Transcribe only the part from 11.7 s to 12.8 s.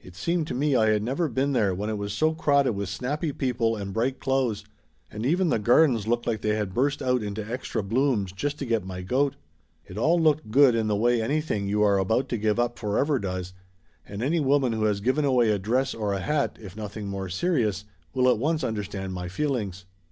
are about to give up